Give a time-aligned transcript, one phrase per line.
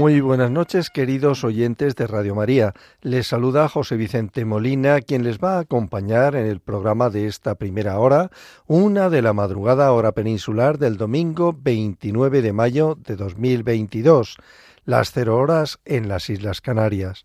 [0.00, 2.72] Muy buenas noches, queridos oyentes de Radio María.
[3.02, 7.56] Les saluda José Vicente Molina, quien les va a acompañar en el programa de esta
[7.56, 8.30] primera hora,
[8.66, 14.38] una de la madrugada hora peninsular del domingo 29 de mayo de 2022,
[14.86, 17.24] las cero horas en las Islas Canarias.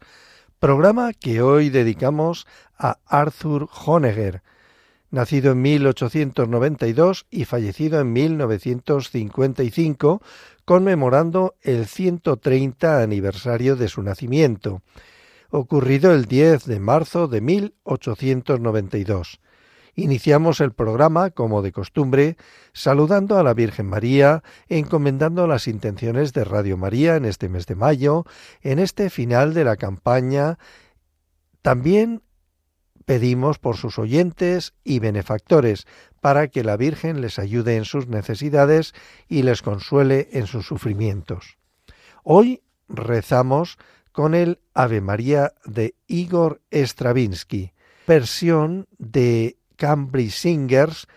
[0.60, 2.46] Programa que hoy dedicamos
[2.78, 4.42] a Arthur Honegger,
[5.12, 10.22] nacido en 1892 y fallecido en 1955,
[10.66, 14.82] conmemorando el 130 aniversario de su nacimiento,
[15.50, 19.40] ocurrido el 10 de marzo de 1892.
[19.98, 22.36] Iniciamos el programa, como de costumbre,
[22.74, 27.76] saludando a la Virgen María, encomendando las intenciones de Radio María en este mes de
[27.76, 28.26] mayo,
[28.62, 30.58] en este final de la campaña.
[31.62, 32.25] También
[33.06, 35.88] pedimos por sus oyentes y benefactores,
[36.22, 38.94] para que la Virgen les ayude en sus necesidades
[39.28, 41.58] y les consuele en sus sufrimientos.
[42.24, 43.78] Hoy rezamos
[44.12, 47.74] con el Ave María de Igor Stravinsky,
[48.08, 51.08] versión de Cambridge Singers,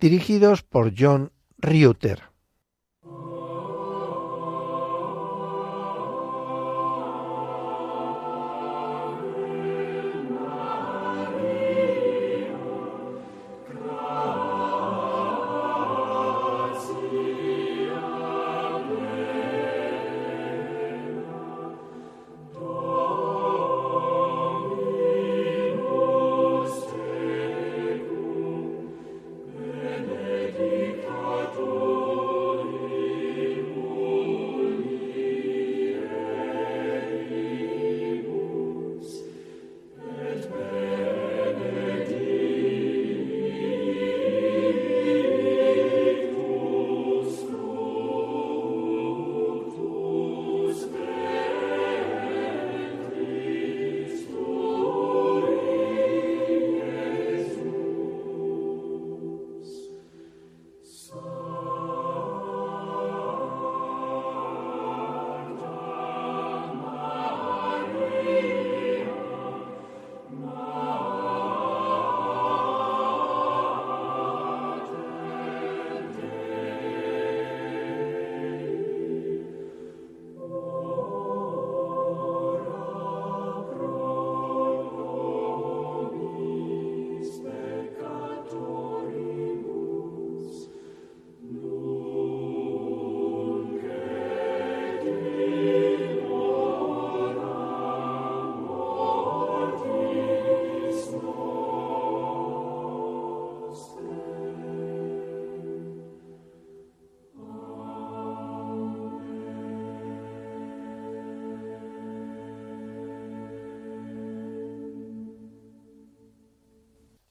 [0.00, 2.22] dirigidos por John Reuter.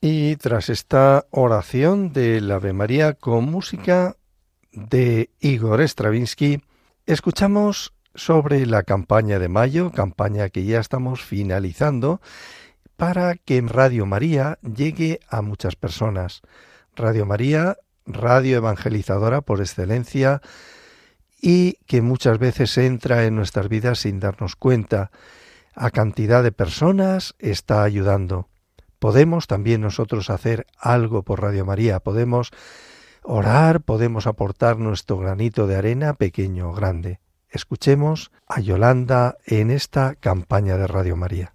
[0.08, 4.16] Y tras esta oración del Ave María con música
[4.72, 6.62] de Igor Stravinsky,
[7.08, 12.22] escuchamos sobre la campaña de mayo, campaña que ya estamos finalizando,
[12.98, 16.44] para que Radio María llegue a muchas personas.
[16.96, 20.40] Radio María, radio evangelizadora por excelencia
[21.42, 25.10] y que muchas veces entra en nuestras vidas sin darnos cuenta.
[25.74, 28.50] A cantidad de personas está ayudando
[29.00, 32.52] podemos también nosotros hacer algo por Radio María, podemos
[33.24, 37.20] orar, podemos aportar nuestro granito de arena, pequeño o grande.
[37.50, 41.55] Escuchemos a Yolanda en esta campaña de Radio María.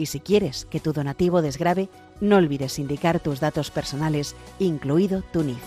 [0.00, 1.90] Y si quieres que tu donativo desgrave,
[2.22, 5.60] no olvides indicar tus datos personales, incluido tu NIF.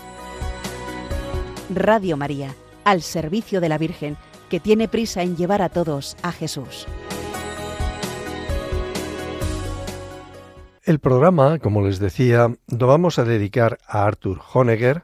[1.70, 4.18] Radio María, al servicio de la Virgen,
[4.50, 6.88] que tiene prisa en llevar a todos a Jesús.
[10.82, 15.04] El programa, como les decía, lo vamos a dedicar a Arthur Honegger,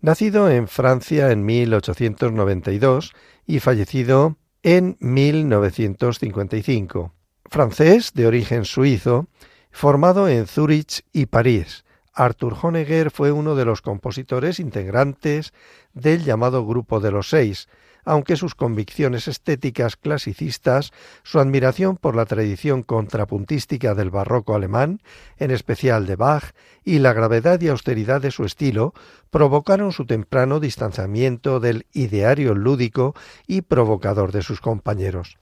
[0.00, 3.14] nacido en Francia en 1892
[3.48, 7.12] y fallecido en 1955.
[7.50, 9.28] Francés de origen suizo,
[9.70, 15.52] formado en Zúrich y París, Arthur Honegger fue uno de los compositores integrantes
[15.92, 17.68] del llamado Grupo de los Seis,
[18.04, 20.92] aunque sus convicciones estéticas clasicistas,
[21.22, 25.00] su admiración por la tradición contrapuntística del barroco alemán,
[25.38, 26.54] en especial de Bach,
[26.84, 28.94] y la gravedad y austeridad de su estilo,
[29.30, 33.14] provocaron su temprano distanciamiento del ideario lúdico
[33.46, 35.38] y provocador de sus compañeros.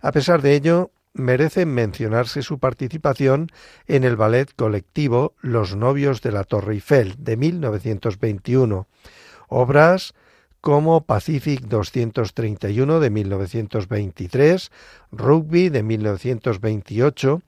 [0.00, 3.48] A pesar de ello, merece mencionarse su participación
[3.86, 8.86] en el ballet colectivo Los novios de la Torre Eiffel de 1921,
[9.48, 10.14] obras
[10.60, 14.72] como Pacific 231 de 1923,
[15.12, 17.42] Rugby de 1928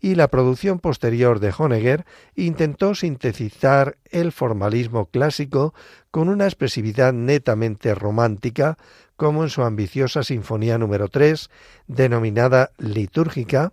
[0.00, 2.04] y la producción posterior de Honegger
[2.34, 5.74] intentó sintetizar el formalismo clásico
[6.10, 8.76] con una expresividad netamente romántica,
[9.16, 11.50] como en su ambiciosa Sinfonía número 3,
[11.86, 13.72] denominada litúrgica,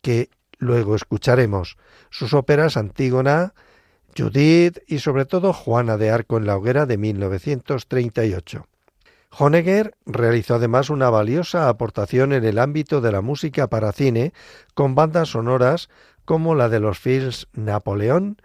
[0.00, 1.76] que luego escucharemos.
[2.10, 3.54] Sus óperas Antígona,
[4.16, 8.66] Judith y sobre todo Juana de Arco en la hoguera de 1938.
[9.38, 14.32] Honegger realizó además una valiosa aportación en el ámbito de la música para cine
[14.74, 15.88] con bandas sonoras
[16.24, 18.36] como la de los films Napoleón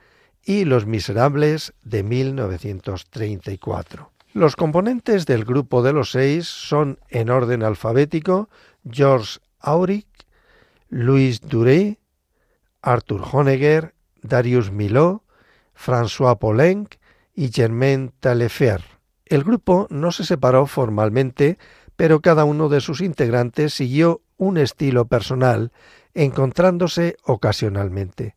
[0.43, 4.11] y Los Miserables de 1934.
[4.33, 8.49] Los componentes del grupo de los seis son en orden alfabético
[8.89, 10.07] George Auric,
[10.89, 11.99] Louis Duré,
[12.81, 15.19] Arthur Honegger, Darius Milhaud,
[15.75, 16.95] François Poulenc
[17.35, 18.96] y Germain Taillefer.
[19.29, 21.57] El grupo no se separó formalmente,
[21.95, 25.71] pero cada uno de sus integrantes siguió un estilo personal,
[26.13, 28.35] encontrándose ocasionalmente.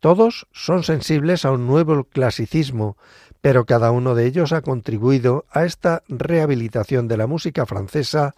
[0.00, 2.96] Todos son sensibles a un nuevo clasicismo,
[3.40, 8.34] pero cada uno de ellos ha contribuido a esta rehabilitación de la música francesa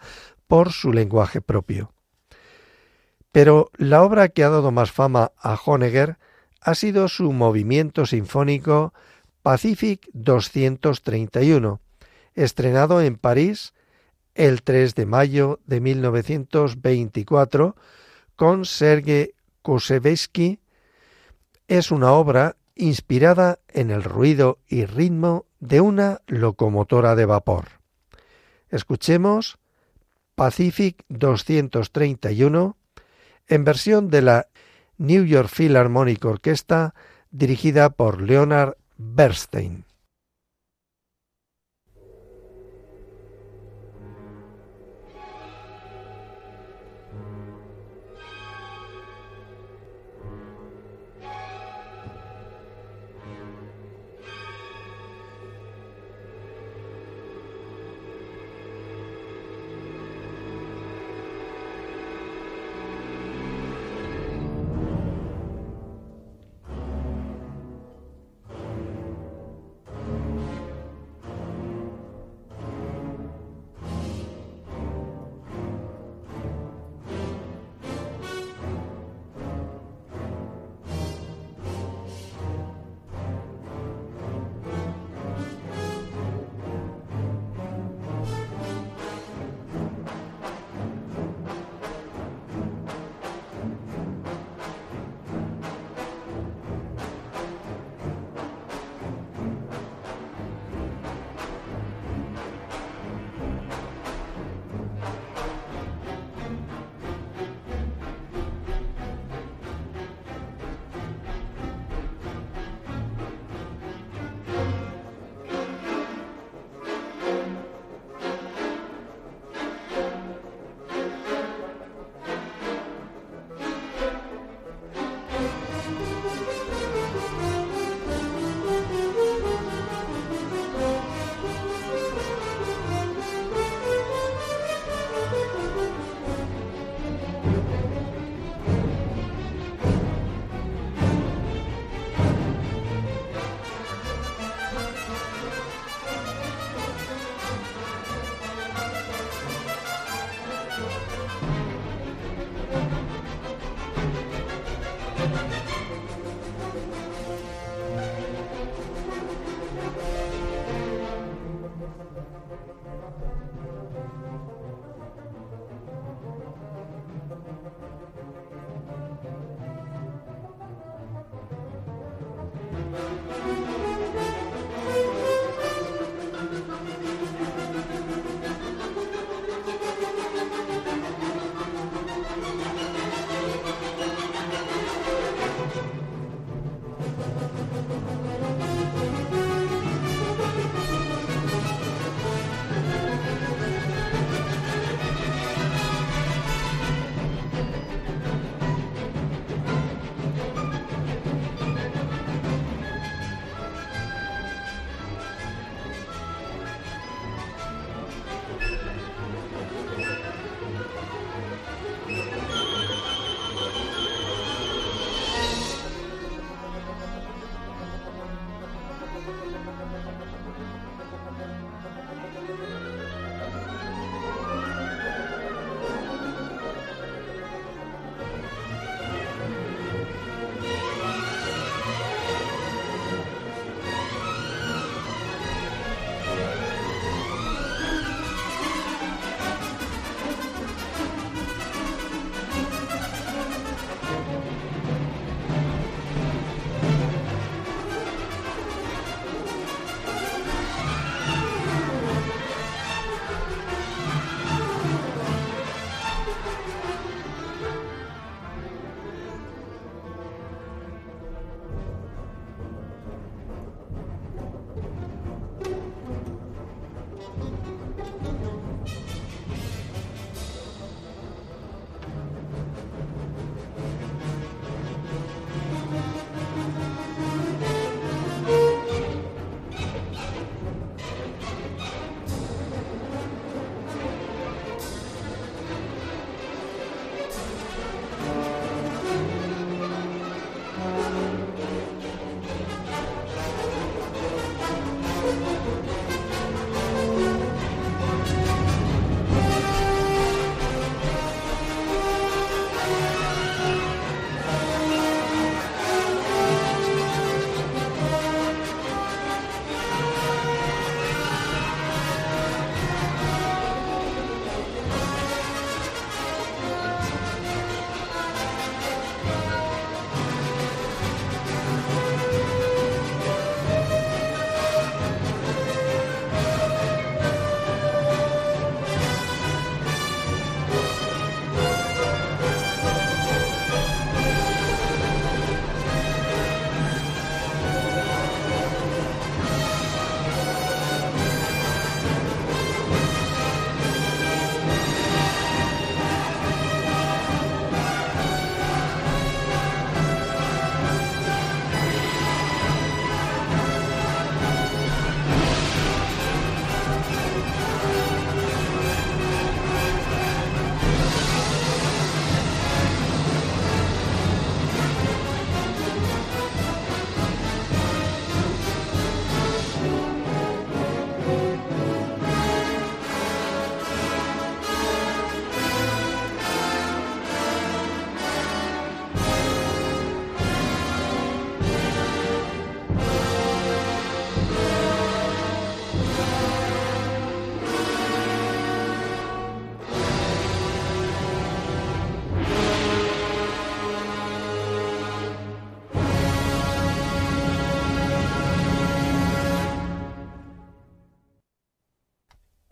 [0.47, 1.91] por su lenguaje propio.
[3.31, 6.17] Pero la obra que ha dado más fama a Honegger
[6.61, 8.93] ha sido su movimiento sinfónico
[9.41, 11.81] Pacific 231,
[12.35, 13.73] estrenado en París
[14.35, 17.75] el 3 de mayo de 1924
[18.35, 20.59] con Sergei Kusevsky.
[21.67, 27.65] Es una obra inspirada en el ruido y ritmo de una locomotora de vapor.
[28.69, 29.57] Escuchemos
[30.35, 32.75] Pacific 231
[33.47, 34.47] en versión de la
[34.97, 36.93] New York Philharmonic Orchestra
[37.31, 39.84] dirigida por Leonard Bernstein.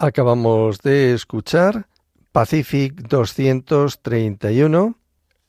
[0.03, 1.87] Acabamos de escuchar
[2.33, 4.97] Pacific 231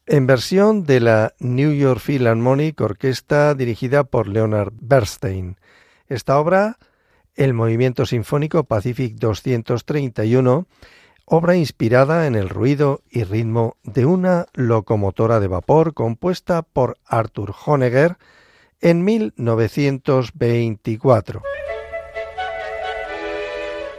[0.06, 5.56] en versión de la New York Philharmonic Orquesta dirigida por Leonard Bernstein.
[6.06, 6.78] Esta obra,
[7.34, 10.68] el movimiento sinfónico Pacific 231,
[11.25, 17.52] obra inspirada en el ruido y ritmo de una locomotora de vapor compuesta por Arthur
[17.66, 18.18] Honegger
[18.80, 21.42] en 1924.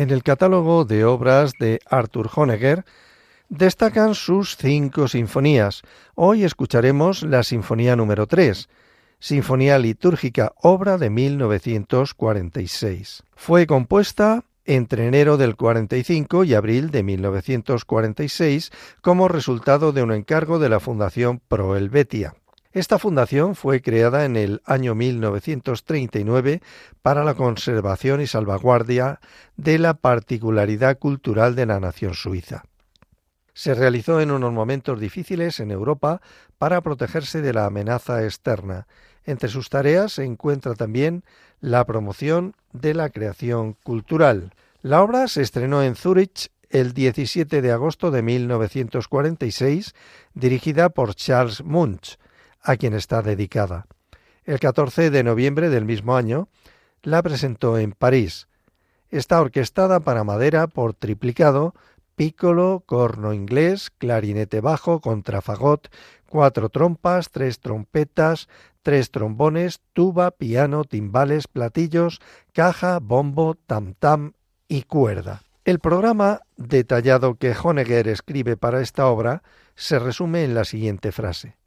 [0.00, 2.86] En el catálogo de obras de Arthur Honegger
[3.50, 5.82] destacan sus cinco sinfonías.
[6.14, 8.70] Hoy escucharemos la Sinfonía número 3,
[9.18, 13.24] Sinfonía litúrgica, obra de 1946.
[13.36, 20.58] Fue compuesta entre enero del 45 y abril de 1946 como resultado de un encargo
[20.58, 22.32] de la Fundación Pro Helvetia.
[22.72, 26.62] Esta fundación fue creada en el año 1939
[27.02, 29.18] para la conservación y salvaguardia
[29.56, 32.62] de la particularidad cultural de la nación suiza.
[33.54, 36.20] Se realizó en unos momentos difíciles en Europa
[36.58, 38.86] para protegerse de la amenaza externa.
[39.24, 41.24] Entre sus tareas se encuentra también
[41.60, 44.54] la promoción de la creación cultural.
[44.80, 49.92] La obra se estrenó en Zúrich el 17 de agosto de 1946,
[50.34, 52.16] dirigida por Charles Munch,
[52.62, 53.86] a quien está dedicada.
[54.44, 56.48] El 14 de noviembre del mismo año
[57.02, 58.48] la presentó en París.
[59.10, 61.74] Está orquestada para madera por triplicado,
[62.16, 65.88] pícolo, corno inglés, clarinete bajo, contrafagot,
[66.28, 68.48] cuatro trompas, tres trompetas,
[68.82, 72.20] tres trombones, tuba, piano, timbales, platillos,
[72.52, 74.32] caja, bombo, tam-tam
[74.68, 75.42] y cuerda.
[75.64, 79.42] El programa detallado que Honegger escribe para esta obra
[79.74, 81.59] se resume en la siguiente frase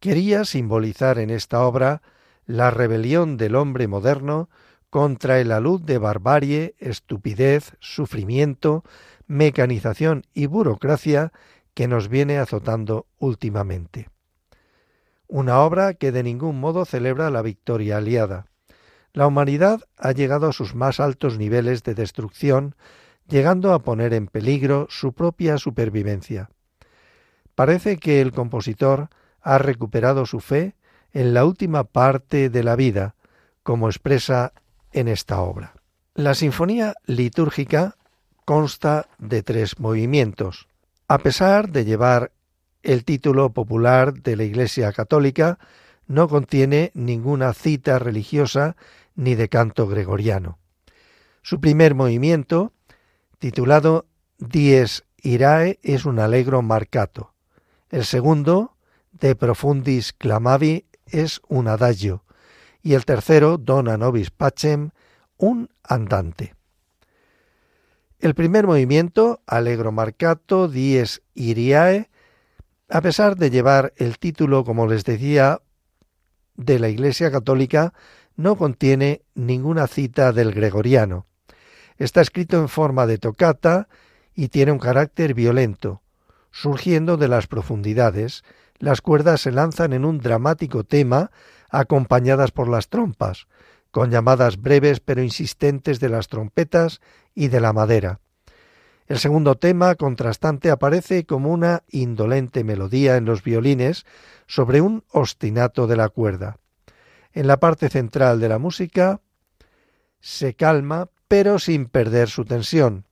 [0.00, 2.02] quería simbolizar en esta obra
[2.46, 4.48] la rebelión del hombre moderno
[4.90, 8.84] contra el alud de barbarie, estupidez, sufrimiento,
[9.26, 11.32] mecanización y burocracia
[11.74, 14.08] que nos viene azotando últimamente.
[15.26, 18.46] Una obra que de ningún modo celebra la victoria aliada.
[19.12, 22.74] La humanidad ha llegado a sus más altos niveles de destrucción,
[23.28, 26.50] llegando a poner en peligro su propia supervivencia.
[27.54, 29.10] Parece que el compositor
[29.42, 30.74] ha recuperado su fe
[31.12, 33.14] en la última parte de la vida,
[33.62, 34.52] como expresa
[34.92, 35.74] en esta obra.
[36.14, 37.96] La sinfonía litúrgica
[38.44, 40.68] consta de tres movimientos.
[41.06, 42.32] A pesar de llevar
[42.82, 45.58] el título popular de la Iglesia Católica,
[46.06, 48.76] no contiene ninguna cita religiosa
[49.14, 50.58] ni de canto gregoriano.
[51.42, 52.72] Su primer movimiento,
[53.38, 54.06] titulado
[54.38, 57.34] Dies Irae, es un alegro marcato.
[57.90, 58.76] El segundo,
[59.20, 62.24] de profundis clamavi es un adagio
[62.82, 64.90] y el tercero, Dona nobis pacem,
[65.36, 66.54] un andante.
[68.18, 72.10] El primer movimiento, Allegro marcato, dies iriae,
[72.88, 75.60] a pesar de llevar el título, como les decía,
[76.56, 77.92] de la Iglesia Católica,
[78.36, 81.26] no contiene ninguna cita del gregoriano.
[81.98, 83.88] Está escrito en forma de tocata
[84.34, 86.02] y tiene un carácter violento,
[86.50, 88.44] surgiendo de las profundidades,
[88.78, 91.30] las cuerdas se lanzan en un dramático tema
[91.68, 93.46] acompañadas por las trompas,
[93.90, 97.00] con llamadas breves pero insistentes de las trompetas
[97.34, 98.20] y de la madera.
[99.06, 104.04] El segundo tema, contrastante, aparece como una indolente melodía en los violines
[104.46, 106.58] sobre un ostinato de la cuerda.
[107.32, 109.20] En la parte central de la música
[110.20, 113.06] se calma, pero sin perder su tensión.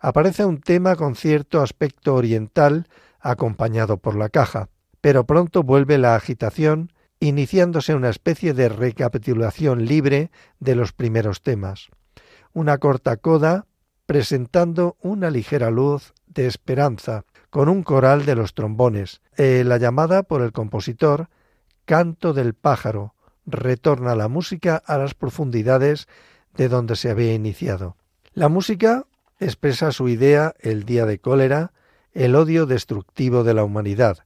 [0.00, 2.88] Aparece un tema con cierto aspecto oriental
[3.20, 4.68] acompañado por la caja
[5.06, 6.90] pero pronto vuelve la agitación,
[7.20, 11.90] iniciándose una especie de recapitulación libre de los primeros temas.
[12.52, 13.66] Una corta coda
[14.06, 19.20] presentando una ligera luz de esperanza, con un coral de los trombones.
[19.36, 21.28] Eh, la llamada por el compositor
[21.84, 23.14] Canto del pájaro
[23.46, 26.08] retorna la música a las profundidades
[26.56, 27.96] de donde se había iniciado.
[28.32, 29.06] La música
[29.38, 31.70] expresa su idea el día de cólera,
[32.12, 34.25] el odio destructivo de la humanidad,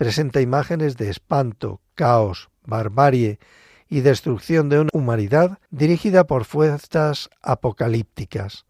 [0.00, 3.38] presenta imágenes de espanto, caos, barbarie
[3.86, 8.64] y destrucción de una humanidad dirigida por fuerzas apocalípticas.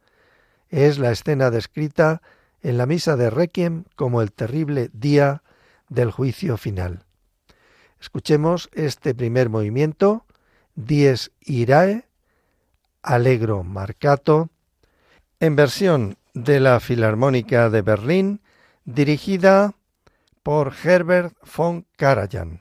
[0.71, 2.21] Es la escena descrita
[2.63, 5.45] en la misa de Requiem como el terrible día
[5.89, 7.05] del juicio final.
[8.01, 10.27] Escuchemos este primer movimiento,
[10.75, 12.09] Dies Irae,
[13.05, 14.51] Allegro Marcato,
[15.39, 18.41] en versión de la Filarmónica de Berlín,
[18.85, 19.77] dirigida
[20.43, 22.61] por Herbert von Karajan.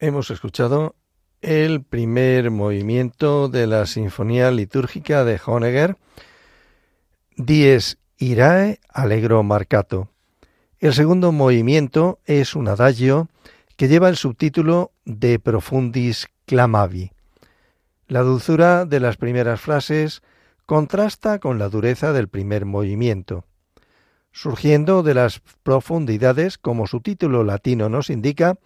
[0.00, 0.96] Hemos escuchado
[1.40, 5.96] el primer movimiento de la Sinfonía Litúrgica de Honegger,
[7.36, 10.08] Dies Irae Allegro Marcato.
[10.80, 13.28] El segundo movimiento es un adagio
[13.76, 17.12] que lleva el subtítulo De Profundis Clamavi.
[18.08, 20.22] La dulzura de las primeras frases
[20.66, 23.44] contrasta con la dureza del primer movimiento.
[24.32, 28.56] Surgiendo de las profundidades, como su título latino nos indica,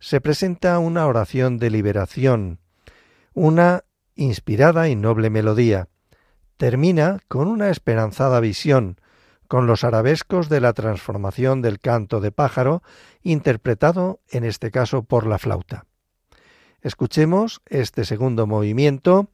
[0.00, 2.58] se presenta una oración de liberación,
[3.34, 3.84] una
[4.14, 5.88] inspirada y noble melodía.
[6.56, 8.98] Termina con una esperanzada visión,
[9.46, 12.82] con los arabescos de la transformación del canto de pájaro,
[13.22, 15.84] interpretado en este caso por la flauta.
[16.80, 19.28] Escuchemos este segundo movimiento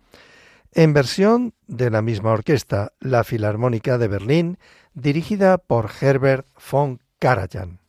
[0.72, 4.58] en versión de la misma orquesta, la Filarmónica de Berlín,
[4.94, 7.85] dirigida por Herbert von Karajan.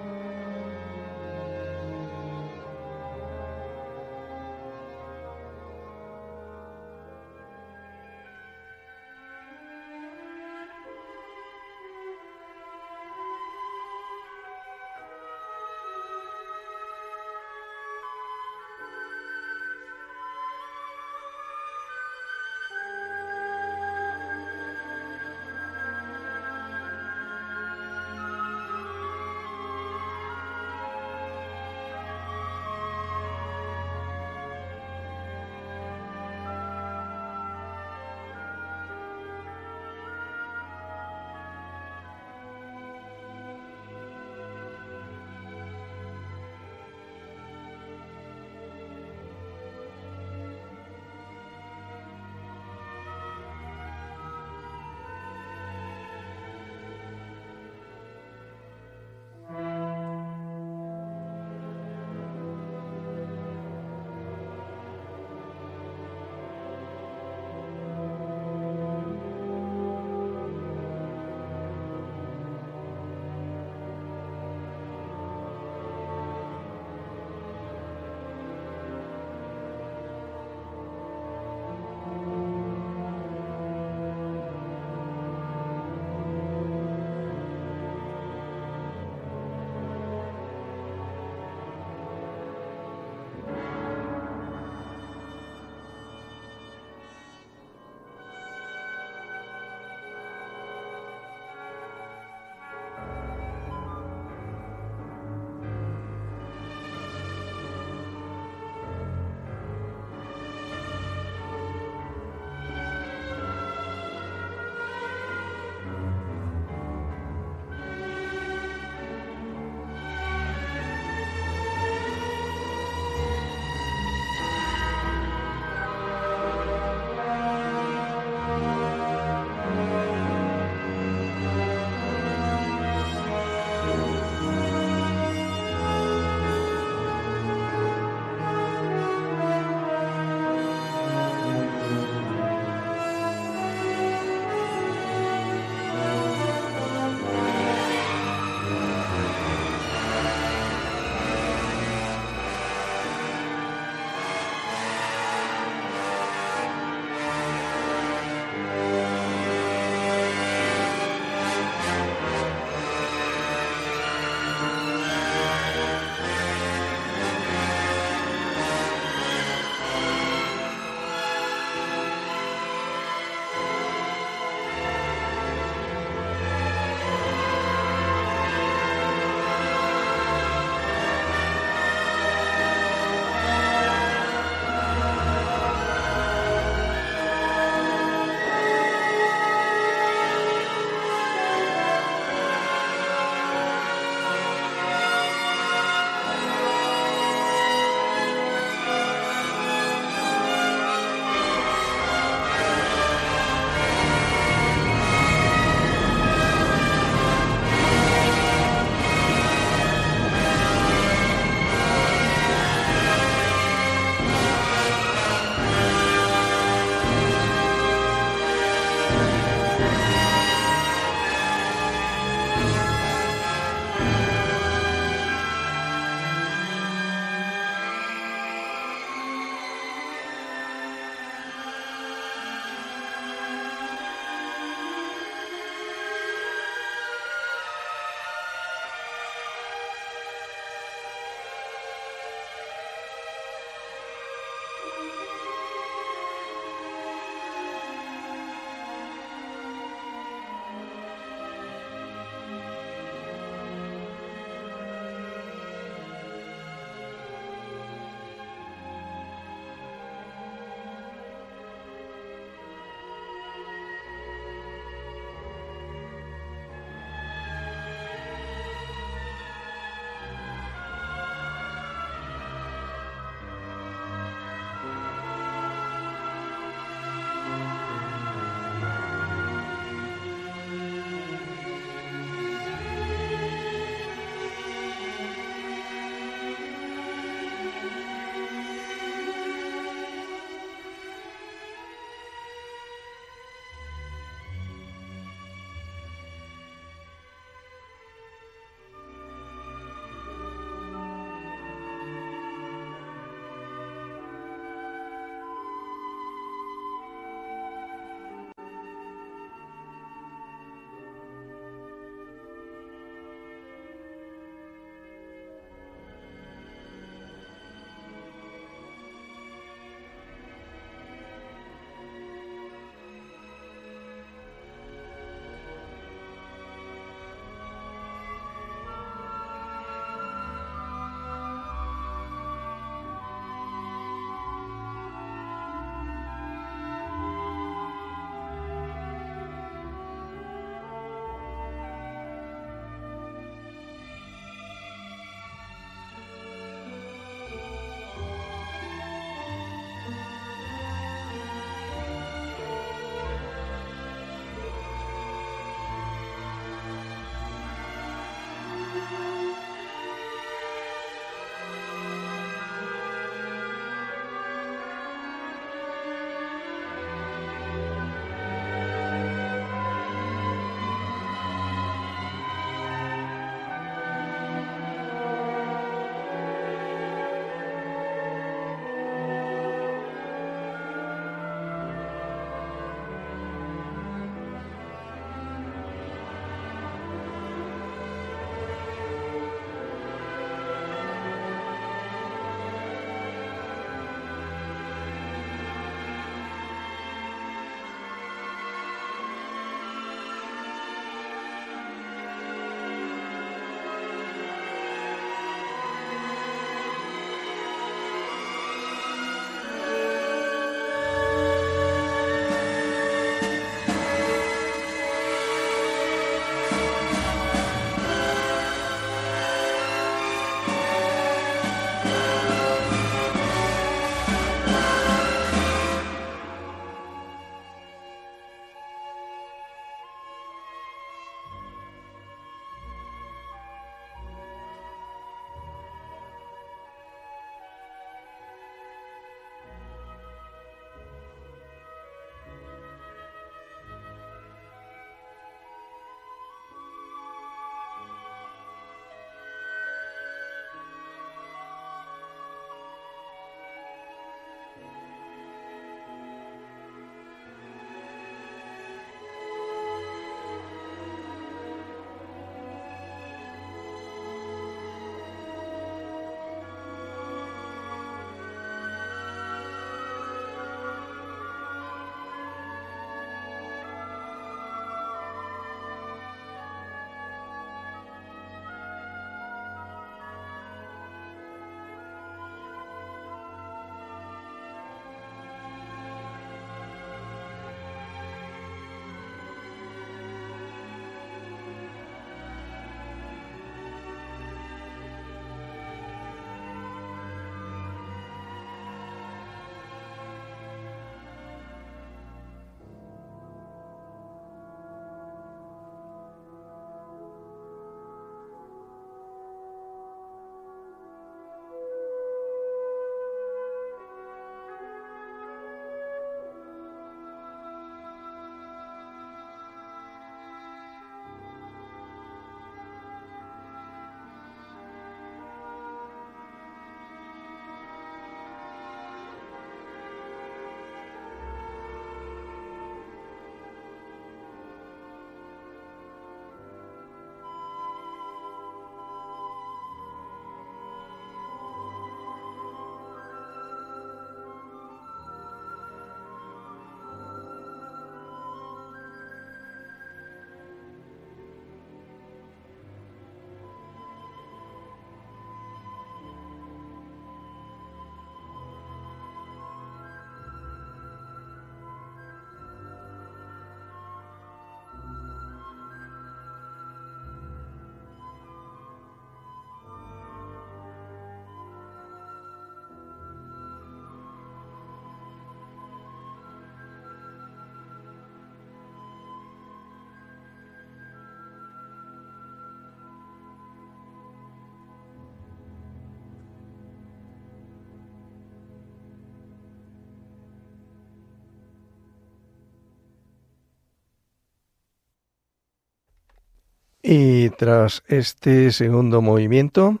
[597.08, 600.00] Y tras este segundo movimiento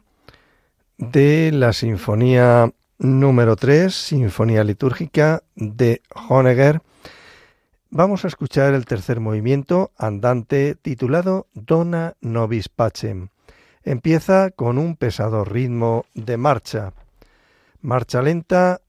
[0.98, 6.82] de la Sinfonía número 3, Sinfonía Litúrgica de Honegger,
[7.90, 13.28] vamos a escuchar el tercer movimiento andante titulado Dona Nobis Pacem.
[13.84, 16.92] Empieza con un pesado ritmo de marcha,
[17.82, 18.80] marcha lenta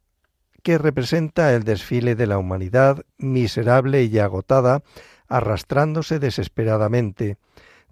[0.64, 4.82] que representa el desfile de la humanidad miserable y agotada,
[5.28, 7.38] arrastrándose desesperadamente,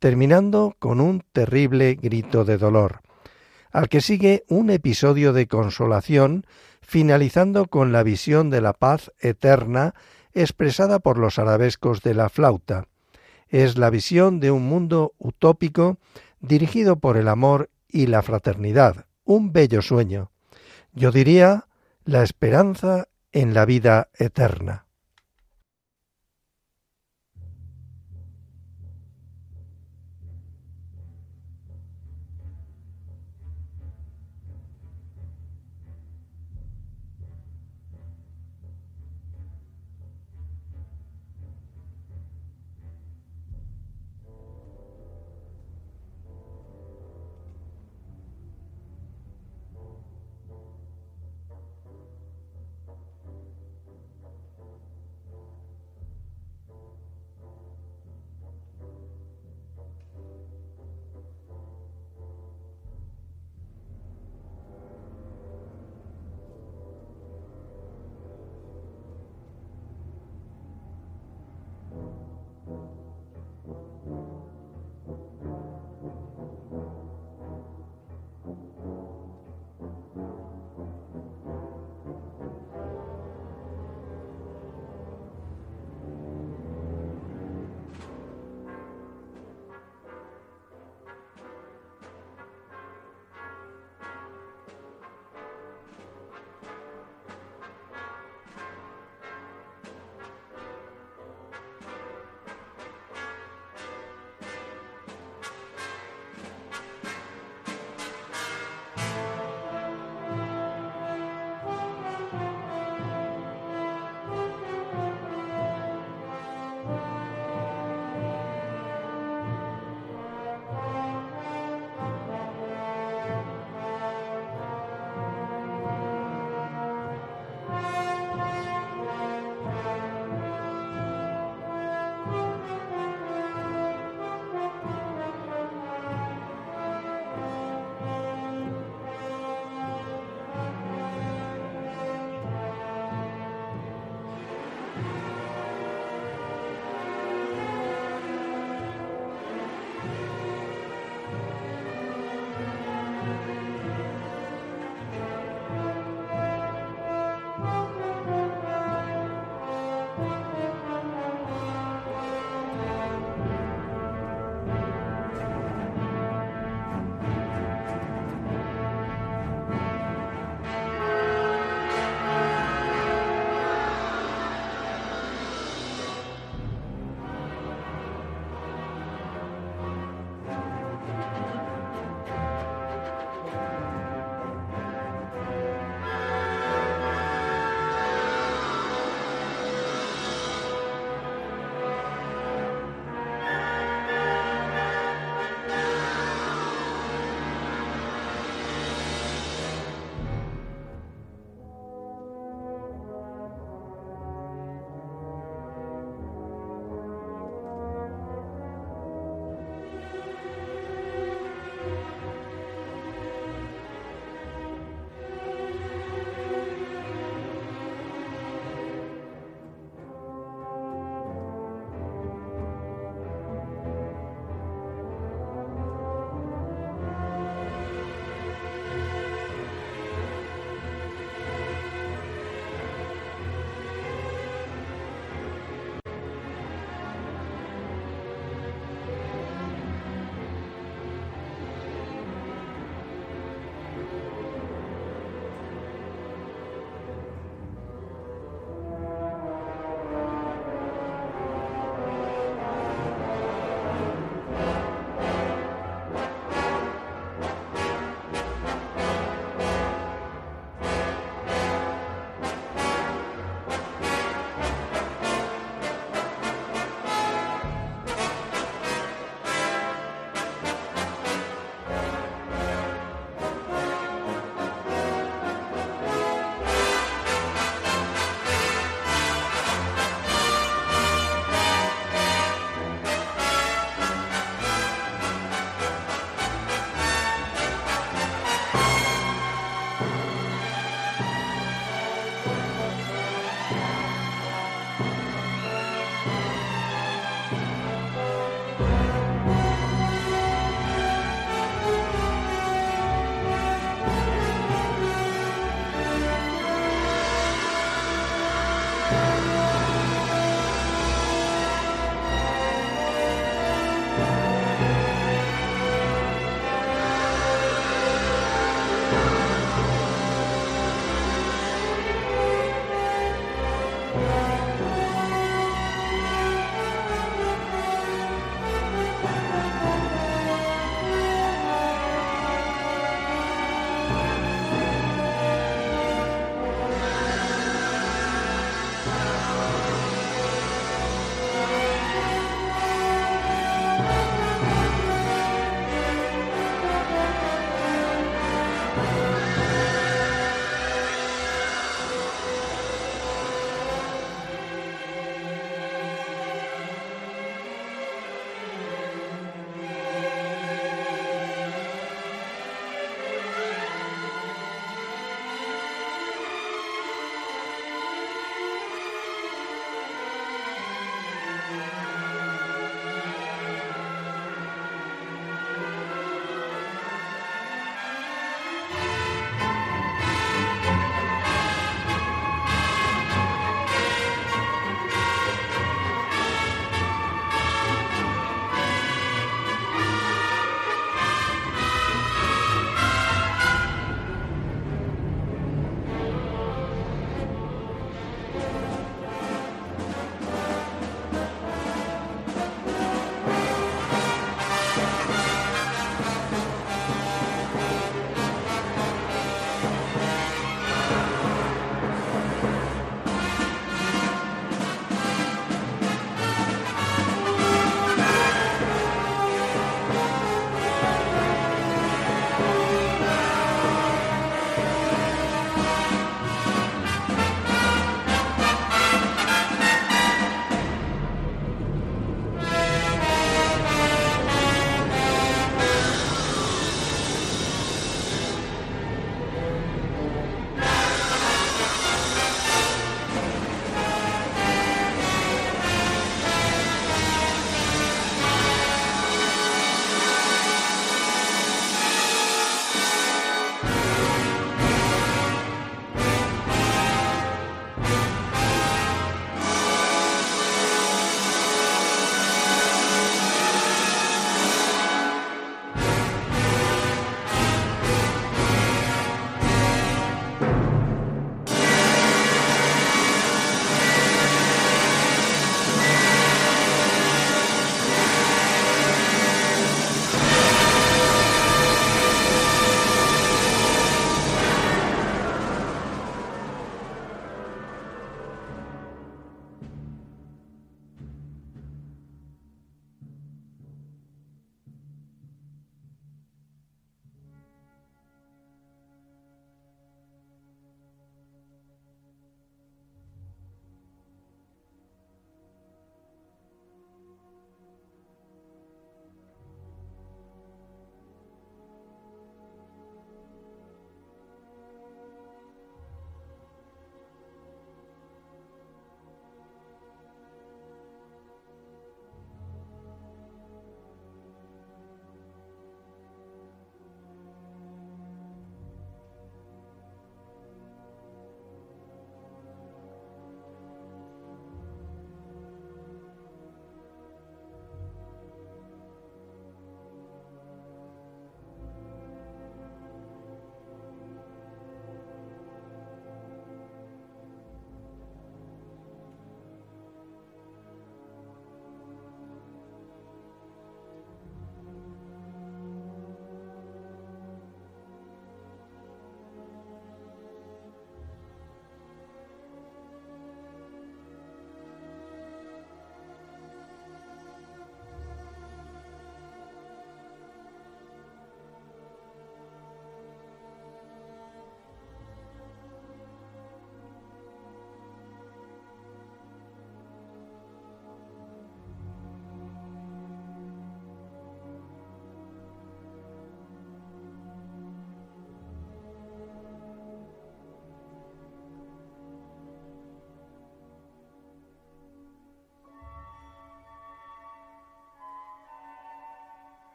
[0.00, 3.02] terminando con un terrible grito de dolor,
[3.70, 6.44] al que sigue un episodio de consolación,
[6.82, 9.94] finalizando con la visión de la paz eterna
[10.32, 12.86] expresada por los arabescos de la flauta.
[13.48, 15.98] Es la visión de un mundo utópico
[16.40, 20.30] dirigido por el amor y la fraternidad, un bello sueño.
[20.92, 21.66] Yo diría
[22.04, 24.86] la esperanza en la vida eterna.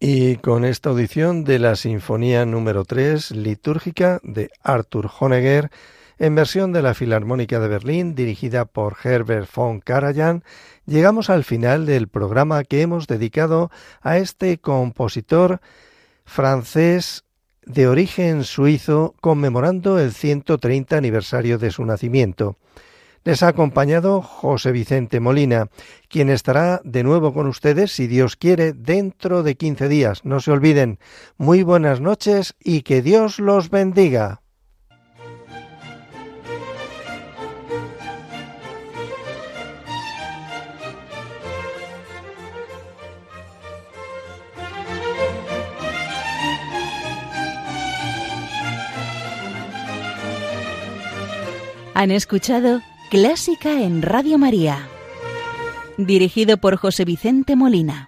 [0.00, 5.72] Y con esta audición de la Sinfonía número 3 litúrgica de Arthur Honegger,
[6.20, 10.44] en versión de la Filarmónica de Berlín, dirigida por Herbert von Karajan,
[10.86, 15.60] llegamos al final del programa que hemos dedicado a este compositor
[16.24, 17.24] francés
[17.66, 22.56] de origen suizo conmemorando el 130 aniversario de su nacimiento.
[23.24, 25.68] Les ha acompañado José Vicente Molina,
[26.08, 30.24] quien estará de nuevo con ustedes, si Dios quiere, dentro de 15 días.
[30.24, 30.98] No se olviden,
[31.36, 34.40] muy buenas noches y que Dios los bendiga.
[51.94, 52.80] Han escuchado
[53.10, 54.86] Clásica en Radio María,
[55.96, 58.07] dirigido por José Vicente Molina.